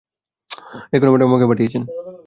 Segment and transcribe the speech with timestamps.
[0.91, 1.83] Renuka madam আমাকে পাঠিয়েছেন।